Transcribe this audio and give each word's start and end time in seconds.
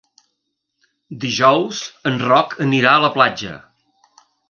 Dijous 1.27 1.83
en 2.13 2.19
Roc 2.25 2.59
anirà 2.69 2.97
a 2.97 3.07
la 3.07 3.15
platja. 3.19 3.57